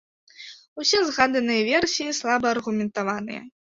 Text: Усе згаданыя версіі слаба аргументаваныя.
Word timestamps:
Усе 0.83 1.01
згаданыя 1.09 1.67
версіі 1.71 2.17
слаба 2.23 2.47
аргументаваныя. 2.57 3.41